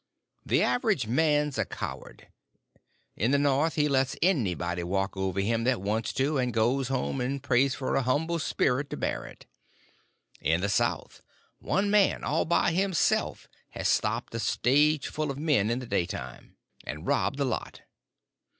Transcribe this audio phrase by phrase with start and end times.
[0.43, 2.27] The average man's a coward.
[3.15, 7.21] In the North he lets anybody walk over him that wants to, and goes home
[7.21, 9.45] and prays for a humble spirit to bear it.
[10.39, 11.21] In the South
[11.59, 16.55] one man all by himself, has stopped a stage full of men in the daytime,
[16.83, 17.81] and robbed the lot.